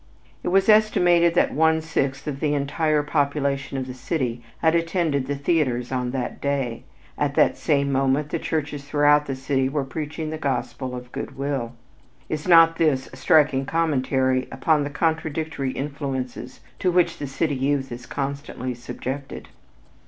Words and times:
It 0.41 0.47
was 0.47 0.67
estimated 0.67 1.35
that 1.35 1.53
one 1.53 1.79
sixth 1.79 2.25
of 2.25 2.39
the 2.39 2.55
entire 2.55 3.03
population 3.03 3.77
of 3.77 3.85
the 3.85 3.93
city 3.93 4.41
had 4.57 4.73
attended 4.73 5.27
the 5.27 5.35
theaters 5.35 5.91
on 5.91 6.09
that 6.09 6.41
day. 6.41 6.85
At 7.19 7.35
that 7.35 7.55
same 7.55 7.91
moment 7.91 8.31
the 8.31 8.39
churches 8.39 8.83
throughout 8.83 9.27
the 9.27 9.35
city 9.35 9.69
were 9.69 9.83
preaching 9.83 10.31
the 10.31 10.39
gospel 10.39 10.95
of 10.95 11.11
good 11.11 11.37
will. 11.37 11.73
Is 12.29 12.47
not 12.47 12.77
this 12.77 13.09
a 13.13 13.15
striking 13.15 13.67
commentary 13.67 14.47
upon 14.51 14.83
the 14.83 14.89
contradictory 14.89 15.69
influences 15.71 16.61
to 16.79 16.89
which 16.89 17.19
the 17.19 17.27
city 17.27 17.53
youth 17.55 17.91
is 17.91 18.07
constantly 18.07 18.73
subjected? 18.73 19.49